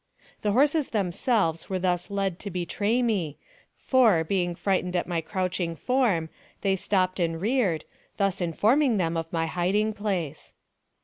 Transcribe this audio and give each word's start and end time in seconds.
The 0.41 0.53
horses 0.53 0.89
themselves 0.89 1.69
were 1.69 1.77
thus 1.77 2.09
led 2.09 2.39
to 2.39 2.49
betray 2.49 3.03
me, 3.03 3.37
for, 3.77 4.23
being 4.23 4.55
frightened 4.55 4.95
at 4.95 5.05
my 5.05 5.21
crouching 5.21 5.75
form, 5.75 6.29
they 6.61 6.75
stopped 6.75 7.19
and 7.19 7.39
reared, 7.39 7.85
thus 8.17 8.41
informing 8.41 8.97
them 8.97 9.15
of 9.15 9.31
my 9.31 9.45
hiding 9.45 9.93
place. 9.93 10.55